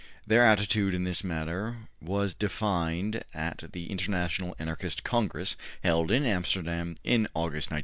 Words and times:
Their 0.25 0.43
attitude 0.43 0.95
in 0.95 1.03
this 1.03 1.23
matter 1.23 1.77
was 2.01 2.33
defined 2.33 3.23
at 3.35 3.65
the 3.71 3.91
International 3.91 4.55
Anarchist 4.57 5.03
Congress 5.03 5.55
held 5.83 6.09
in 6.09 6.25
Amsterdam 6.25 6.95
in 7.03 7.27
August, 7.35 7.69
1907. 7.69 7.79